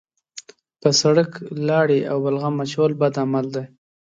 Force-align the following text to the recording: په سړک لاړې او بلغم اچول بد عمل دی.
په 0.81 0.89
سړک 1.01 1.31
لاړې 1.69 1.99
او 2.11 2.17
بلغم 2.25 2.55
اچول 2.63 2.91
بد 3.01 3.13
عمل 3.23 3.45
دی. 3.55 3.65